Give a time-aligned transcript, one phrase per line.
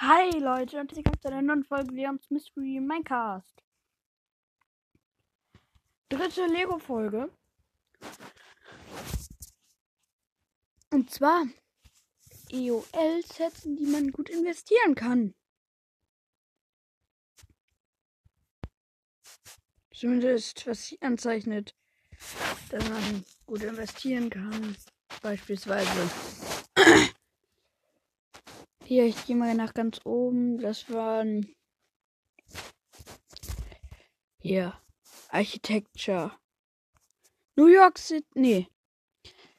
[0.00, 3.64] Hi Leute und herzlich willkommen zu einer neuen Folge Leons Mystery Minecast.
[6.08, 7.32] Dritte Lego-Folge.
[10.92, 11.46] Und zwar
[12.52, 15.34] EOL-Sets, in die man gut investieren kann.
[19.92, 21.74] Zumindest was sie anzeichnet,
[22.70, 24.76] dass man gut investieren kann.
[25.22, 26.47] Beispielsweise.
[28.88, 30.56] Hier, ich gehe mal nach ganz oben.
[30.56, 31.54] Das waren.
[34.40, 34.80] Hier.
[35.28, 36.32] Architecture.
[37.54, 38.26] New York City.
[38.32, 38.66] Nee.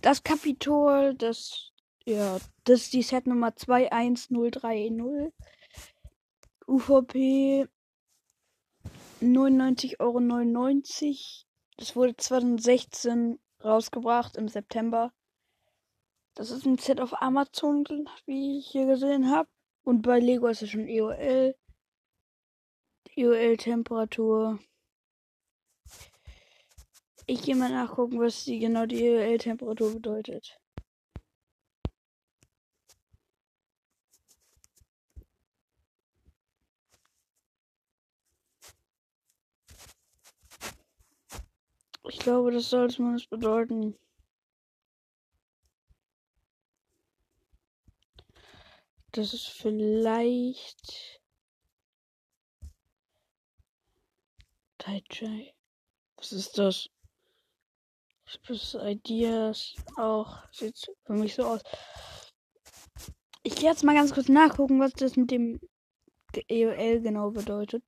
[0.00, 1.70] Das Kapitol, das.
[2.06, 5.34] Ja, das ist die Set Nummer 21030.
[6.66, 7.68] UVP
[9.20, 10.18] 99,99 Euro.
[11.76, 15.12] Das wurde 2016 rausgebracht im September.
[16.34, 17.84] Das ist ein Set auf Amazon,
[18.26, 19.48] wie ich hier gesehen habe.
[19.82, 21.54] Und bei Lego ist es schon EOL.
[23.16, 24.58] EOL-Temperatur.
[27.26, 30.60] Ich gehe mal nachgucken, was die genau die EOL-Temperatur bedeutet.
[42.08, 43.96] Ich glaube, das soll es bedeuten.
[49.12, 51.20] Das ist vielleicht.
[54.78, 55.52] Taijai.
[56.16, 56.88] Was ist das?
[58.24, 60.38] Express Ideas auch.
[60.52, 61.62] Sieht für mich so aus.
[63.42, 65.60] Ich gehe jetzt mal ganz kurz nachgucken, was das mit dem
[66.48, 67.82] EOL genau bedeutet.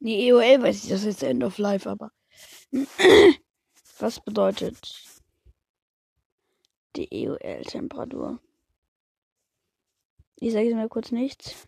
[0.00, 2.10] Nee, EOL weiß ich, das ist End of Life, aber.
[3.98, 5.20] was bedeutet
[6.96, 8.40] die EOL-Temperatur?
[10.44, 11.66] Ich sage jetzt mal kurz nichts.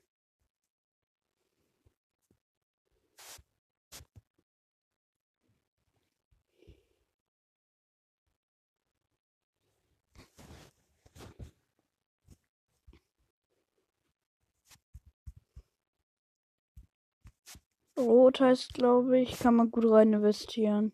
[17.99, 20.93] Rot heißt, glaube ich, kann man gut rein investieren.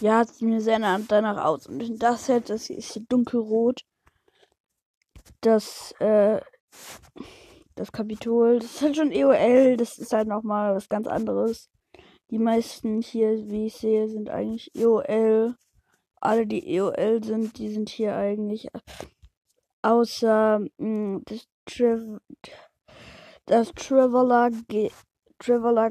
[0.00, 1.66] Ja, sieht mir sehr danach aus.
[1.66, 3.86] Und das Set, das ist hier dunkelrot
[5.44, 6.40] das, äh,
[7.74, 11.70] das Kapitol, das ist halt schon EOL, das ist halt nochmal was ganz anderes.
[12.30, 15.56] Die meisten hier, wie ich sehe, sind eigentlich EOL.
[16.20, 18.68] Alle, die EOL sind, die sind hier eigentlich.
[19.82, 22.20] Außer mh, hm, das, Trav
[23.46, 24.50] das Traveler
[25.38, 25.90] Traveler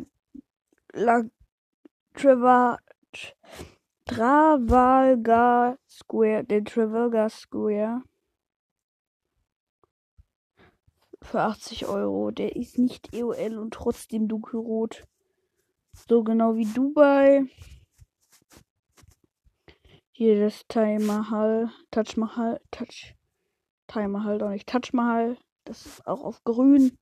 [0.94, 1.24] La
[2.16, 2.80] Trevor
[4.06, 8.04] Travalgar Square, der Travalgar Square
[11.24, 12.32] für 80 Euro.
[12.32, 15.04] Der ist nicht EOL und trotzdem dunkelrot.
[16.08, 17.46] So genau wie Dubai.
[20.12, 21.72] Hier das Taj Mahal.
[21.92, 22.62] Taj Mahal.
[22.72, 23.16] Touch.
[23.88, 24.68] Taj Mahal doch nicht.
[24.68, 25.38] Taj Mahal.
[25.66, 26.98] Das ist auch auf grün.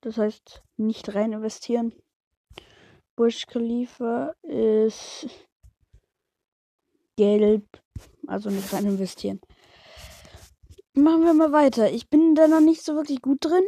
[0.00, 1.94] Das heißt, nicht rein investieren.
[3.16, 5.28] Burj Khalifa ist
[7.16, 7.64] gelb.
[8.26, 9.40] Also nicht rein investieren.
[10.96, 11.90] Machen wir mal weiter.
[11.90, 13.64] Ich bin da noch nicht so wirklich gut drin.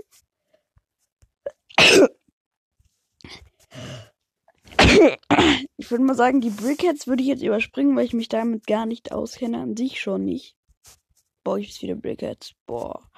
[5.76, 8.86] Ich würde mal sagen, die Brickheads würde ich jetzt überspringen, weil ich mich damit gar
[8.86, 9.60] nicht auskenne.
[9.60, 10.56] An sich schon nicht.
[11.44, 12.54] Boah, ich wieder Brickheads.
[12.66, 13.10] Boah.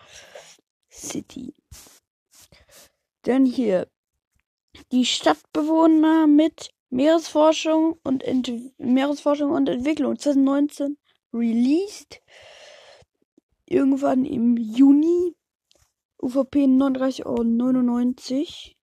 [0.90, 1.54] City.
[3.22, 3.88] Dann hier.
[4.92, 10.96] Die Stadtbewohner mit Meeresforschung und Ent Meeresforschung und Entwicklung 2019
[11.32, 12.22] released
[13.70, 15.34] irgendwann im Juni.
[16.20, 18.74] UVP 39,99 Euro.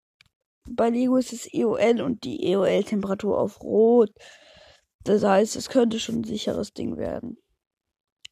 [0.69, 4.11] Bei Lego ist es EOL und die EOL-Temperatur auf Rot.
[5.03, 7.37] Das heißt, es könnte schon ein sicheres Ding werden.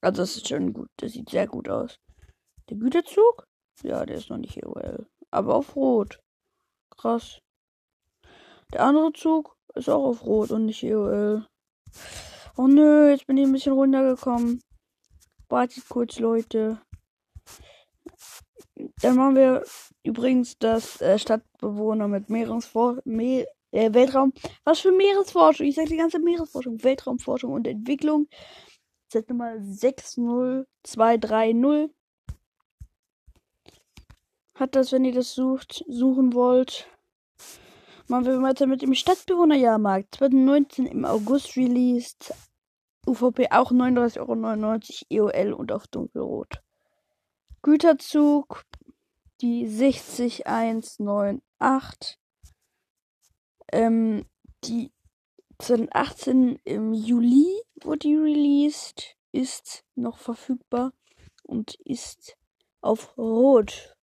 [0.01, 0.89] Also das ist schon gut.
[0.97, 1.99] Das sieht sehr gut aus.
[2.69, 3.45] Der Güterzug?
[3.83, 5.07] Ja, der ist noch nicht EOL.
[5.31, 6.19] Aber auf Rot.
[6.97, 7.39] Krass.
[8.73, 11.45] Der andere Zug ist auch auf Rot und nicht EOL.
[12.57, 14.61] Oh nö, jetzt bin ich ein bisschen runtergekommen.
[15.53, 16.81] Wartet kurz, Leute.
[19.01, 19.63] Dann machen wir
[20.01, 24.33] übrigens das äh, Stadtbewohner mit Meeresfor Me äh, Weltraum.
[24.63, 25.67] Was für Meeresforschung?
[25.67, 28.27] Ich sage die ganze Meeresforschung, Weltraumforschung und Entwicklung.
[29.09, 31.91] Set Nummer 60230.
[34.55, 36.87] Hat das, wenn ihr das sucht, suchen wollt.
[38.07, 40.15] Machen wir weiter mit dem Stadtbewohnerjahrmarkt.
[40.15, 42.33] 2019 im August released.
[43.05, 46.61] UVP auch 39,99 Euro EOL und auf dunkelrot.
[47.61, 48.63] Güterzug.
[49.41, 52.17] die 60198.
[53.71, 54.25] Ähm,
[54.63, 54.91] die
[55.59, 60.93] 2018 im Juli wurde die released, ist noch verfügbar
[61.43, 62.35] und ist
[62.81, 63.95] auf Rot.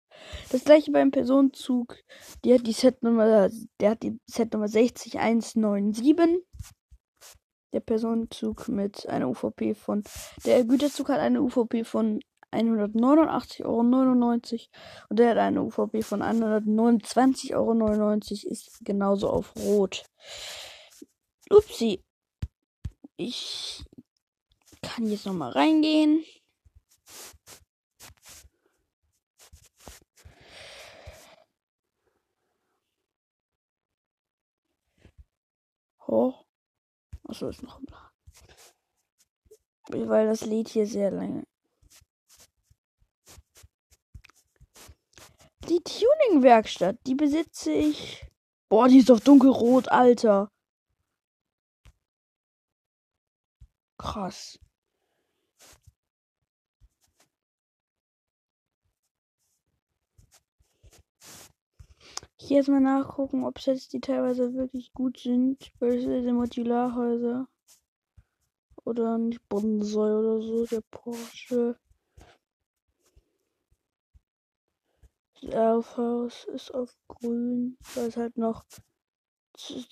[0.51, 1.97] Das gleiche beim Personenzug.
[2.43, 3.49] Der hat die Setnummer,
[3.79, 6.45] der hat die Setnummer 60197.
[7.71, 10.03] Der Personenzug mit einer UVP von,
[10.45, 12.19] der Güterzug hat eine UVP von
[12.51, 13.79] 189,99 Euro
[15.09, 18.13] und der hat eine UVP von 129,99 Euro,
[18.51, 20.03] ist genauso auf Rot.
[21.51, 22.03] Upsi.
[23.17, 23.83] Ich
[24.81, 26.23] kann jetzt nochmal reingehen.
[36.07, 36.33] Oh.
[37.29, 38.11] Achso, ist noch ein Blatt.
[39.89, 41.45] Weil das Lied hier sehr lange.
[45.67, 48.25] Die Tuning-Werkstatt, die besitze ich.
[48.67, 50.51] Boah, die ist doch dunkelrot, Alter.
[53.99, 54.59] Krass.
[62.41, 65.71] Hier jetzt mal nachgucken, ob Sets die teilweise wirklich gut sind.
[65.79, 67.47] Beispielsweise Modularhäuser.
[68.85, 71.77] Oder nicht Bonsai oder so, der Porsche.
[75.41, 78.63] Das Elfhaus ist auf grün, weil es halt noch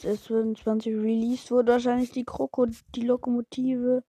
[0.03, 1.73] es wird 20 released wurde.
[1.73, 4.03] Wahrscheinlich die Kroko, die Lokomotive.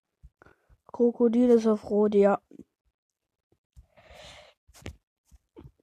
[0.88, 2.42] Krokodil ist auf Rot, ja.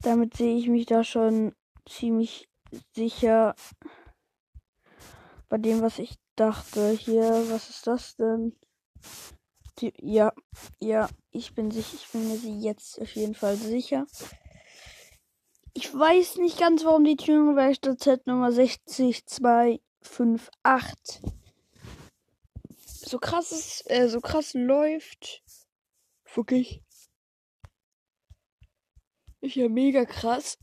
[0.01, 1.55] Damit sehe ich mich da schon
[1.93, 2.49] ziemlich
[2.95, 3.55] sicher
[5.49, 6.91] bei dem, was ich dachte.
[6.91, 8.57] Hier, was ist das denn?
[9.79, 10.33] Die, ja,
[10.81, 14.07] ja, ich bin sicher, ich bin mir jetzt auf jeden Fall sicher.
[15.75, 21.23] Ich weiß nicht ganz, warum die Tuning-Werkstatt Z Nummer 60258
[23.13, 25.43] so krass ist, äh, so krass läuft.
[26.35, 26.83] Wirklich.
[29.43, 30.57] Ist ja mega krass.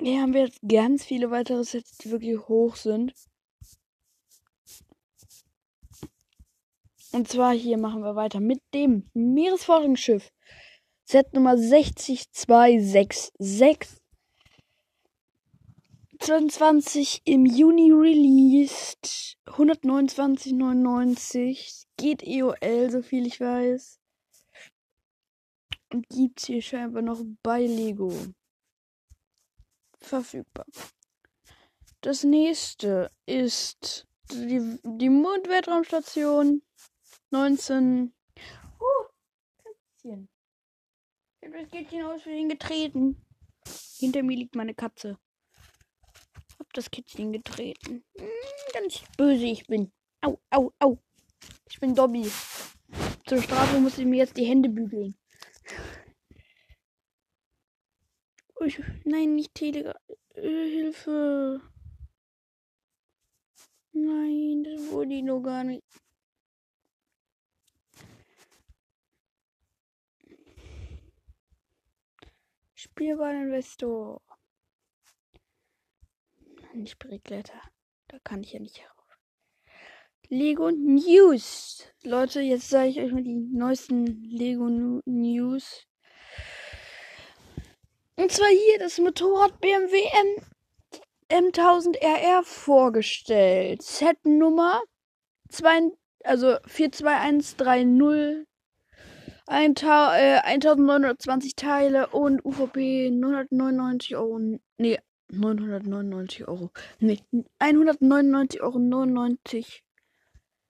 [0.00, 3.14] Hier haben wir jetzt ganz viele weitere Sets, die wirklich hoch sind.
[7.12, 10.32] Und zwar hier machen wir weiter mit dem Meeresforschungsschiff.
[11.04, 14.00] Set Nummer 60266.
[16.18, 19.38] 22 im Juni released.
[19.46, 21.84] 129,99.
[21.96, 24.00] Geht EOL, so viel ich weiß.
[25.92, 28.12] Und gibt's hier scheinbar noch bei Lego.
[30.04, 30.66] Verfügbar.
[32.00, 36.62] Das nächste ist die, die Mondweltraumstation
[37.30, 38.14] 19.
[38.78, 38.84] Uh,
[39.62, 40.28] Kätzchen.
[41.40, 43.24] Ich hab das Kätzchen aus Versehen getreten.
[43.98, 45.18] Hinter mir liegt meine Katze
[46.74, 48.04] das Kätzchen getreten.
[48.16, 48.28] Hm,
[48.72, 49.92] ganz böse ich bin.
[50.20, 50.98] Au, au, au.
[51.70, 52.30] Ich bin Dobby.
[53.26, 55.16] Zur Strafe muss ich mir jetzt die Hände bügeln.
[58.66, 59.94] Ich, nein, nicht Telegram.
[60.34, 61.60] Hilfe.
[63.92, 65.82] Nein, das wurde ich noch gar nicht.
[72.74, 74.20] Spielwareninvestor
[76.74, 77.60] nicht Brickletter.
[78.08, 79.18] Da kann ich ja nicht herauf.
[80.28, 81.86] Lego News.
[82.02, 84.68] Leute, jetzt sage ich euch mal die neuesten Lego
[85.04, 85.86] News.
[88.16, 89.96] Und zwar hier das Motorrad BMW
[91.30, 93.82] M M1000RR vorgestellt.
[93.82, 94.82] Set Nummer
[95.48, 95.90] 2,
[96.22, 98.46] also 42130
[99.46, 104.58] 1920 äh, Teile und UVP 999 Euro.
[104.78, 106.70] Nee, 999 Euro.
[106.98, 107.20] Nee,
[107.60, 109.76] 199,99 Euro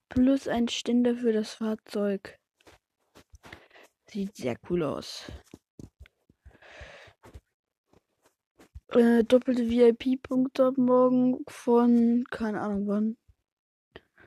[0.08, 2.38] plus ein Ständer für das Fahrzeug.
[4.10, 5.30] Sieht sehr cool aus.
[8.94, 13.16] Äh, doppelte VIP-Punkte ab morgen von, keine Ahnung wann.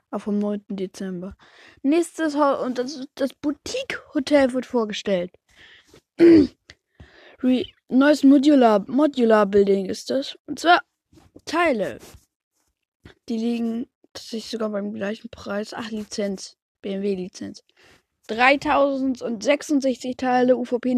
[0.09, 0.65] Aber vom 9.
[0.69, 1.36] Dezember.
[1.83, 5.31] Nächstes Haus und das, das Boutique-Hotel wird vorgestellt.
[7.89, 10.38] Neues Modular, Modular Building ist das.
[10.47, 10.81] Und zwar
[11.45, 12.00] Teile.
[13.29, 15.74] Die liegen tatsächlich sogar beim gleichen Preis.
[15.74, 16.57] Ach, Lizenz.
[16.81, 17.63] BMW-Lizenz.
[18.27, 20.95] 3066 Teile, UVP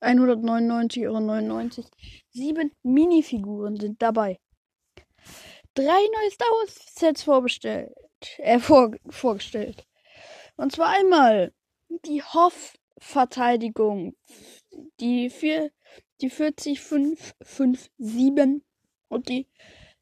[0.00, 1.88] 199,99 Euro.
[2.30, 4.40] Sieben Minifiguren sind dabei.
[5.74, 7.92] Drei neue Star Wars Sets vorbestellt.
[8.38, 9.86] Äh, vor, vorgestellt.
[10.56, 11.52] Und zwar einmal
[12.04, 14.14] die Hoff-Verteidigung
[15.00, 15.70] die für
[16.20, 18.62] die 40557
[19.08, 19.48] und die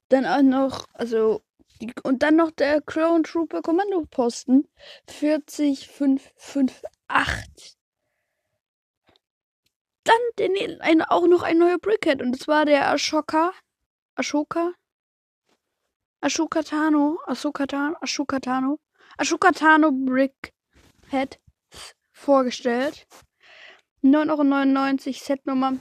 [0.08, 1.42] dann auch noch, also
[1.80, 4.68] die, und dann noch der Crown Trooper Kommandoposten
[5.06, 7.77] 40558.
[10.08, 13.52] Dann den, ein, auch noch ein neuer Brickhead und das war der Ashoka.
[14.14, 14.72] Ashoka?
[16.22, 17.18] Ashoka Tano.
[17.26, 17.96] Ashoka Tano.
[18.00, 18.78] Ashoka Tano.
[19.18, 21.38] Ashoka Tano Brickhead
[22.10, 23.06] vorgestellt.
[24.02, 25.72] 9,99 Euro Setnummer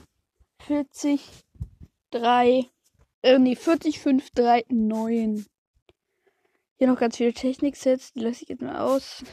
[0.66, 1.22] 40
[2.10, 2.70] 3
[3.22, 5.46] äh, nee, 40539.
[6.76, 9.24] Hier noch ganz viele Technik-Sets, die lasse ich jetzt mal aus.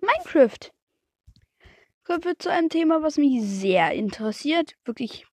[0.00, 0.72] Minecraft.
[2.06, 4.76] Wir zu einem Thema, was mich sehr interessiert.
[4.84, 5.26] Wirklich,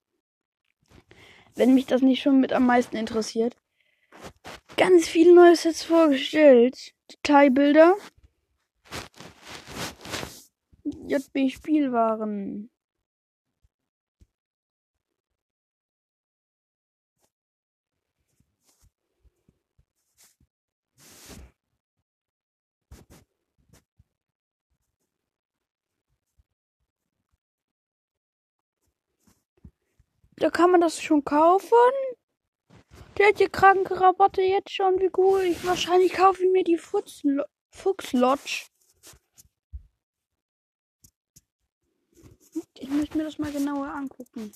[1.56, 3.58] wenn mich das nicht schon mit am meisten interessiert.
[4.78, 6.94] Ganz viele neue Sets vorgestellt.
[7.12, 7.96] Detailbilder.
[10.84, 12.70] JB Spielwaren.
[30.42, 31.70] Da kann man das schon kaufen.
[33.16, 35.00] Der hat hier Krankenrabatte jetzt schon.
[35.00, 35.42] Wie cool.
[35.42, 37.22] Ich wahrscheinlich kaufe ich mir die Fuchs
[38.12, 38.66] Lodge.
[42.74, 44.52] Ich möchte mir das mal genauer angucken.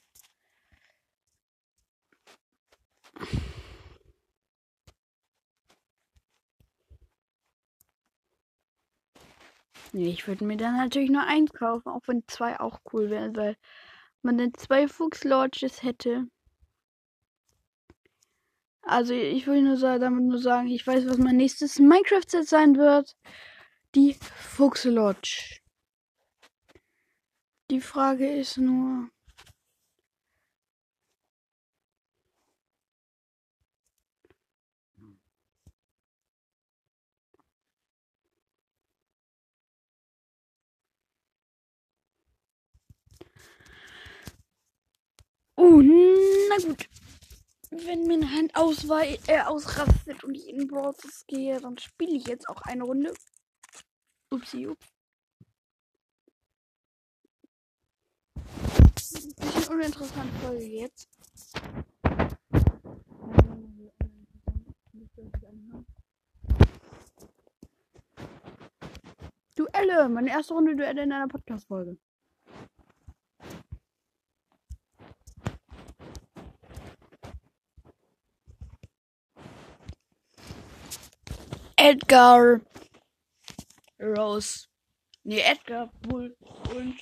[9.94, 13.36] Nee, ich würde mir dann natürlich nur eins kaufen, auch wenn zwei auch cool wären,
[13.36, 13.56] weil
[14.26, 16.28] man dann zwei Fuchs-Lodges hätte.
[18.82, 22.76] Also ich will nur sagen, damit nur sagen, ich weiß, was mein nächstes Minecraft-Set sein
[22.76, 23.16] wird.
[23.96, 25.60] Die Fuchs-Lodge.
[27.72, 29.10] Die Frage ist nur.
[45.58, 46.90] Oh, na gut.
[47.72, 52.48] Wenn meine Hand auswei äh, ausrastet und ich in Brawlers gehe, dann spiele ich jetzt
[52.50, 53.14] auch eine Runde.
[54.32, 54.88] Upsi, ups.
[59.36, 61.10] Bisschen uninteressante Folge jetzt.
[69.56, 71.98] Duelle, meine erste Runde Duelle in einer Podcast-Folge.
[81.88, 82.62] Edgar
[84.00, 84.68] Rose.
[85.24, 86.36] Nee, Edgar Bull
[86.76, 87.00] und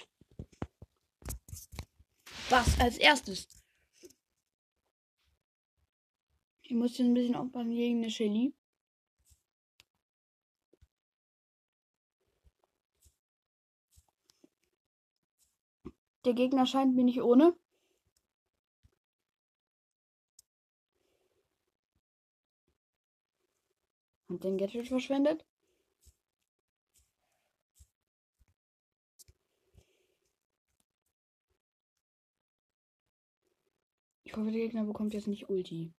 [2.50, 3.48] was als erstes?
[6.64, 8.54] Ich muss jetzt ein bisschen aufpassen gegen eine Shelly.
[16.26, 17.56] Der Gegner scheint mir nicht ohne.
[24.34, 25.46] Und den Gadget verschwendet.
[34.24, 35.94] Ich hoffe, der Gegner bekommt jetzt nicht Ulti.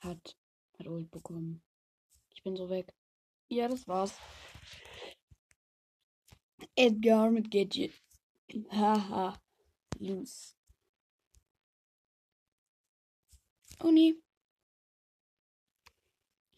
[0.00, 0.36] Hat.
[0.76, 1.62] Hat Ult bekommen.
[2.34, 2.92] Ich bin so weg.
[3.48, 4.18] Ja, das war's.
[6.74, 7.94] Edgar mit Gadget.
[8.72, 9.40] Haha.
[10.00, 10.56] Los.
[13.78, 14.20] Oh nee.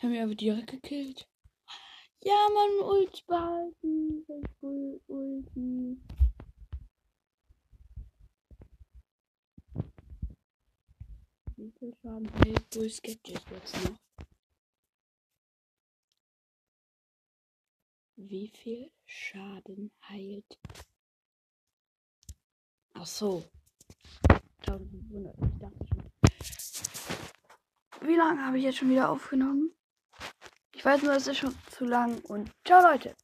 [0.03, 1.29] Haben wir aber direkt gekillt.
[2.23, 4.25] Ja, man, Ult behalten.
[5.07, 6.01] Ulti.
[11.57, 13.99] Wie viel Schaden hält Bulls Gadget jetzt noch?
[18.17, 20.59] Wie viel Schaden heilt?
[22.95, 23.45] Ach so.
[24.67, 25.35] 1500.
[25.43, 26.11] Ich dachte schon.
[28.09, 29.75] Wie lange habe ich jetzt schon wieder aufgenommen?
[30.81, 33.15] Ich weiß nur, es ist schon zu lang und ciao Leute.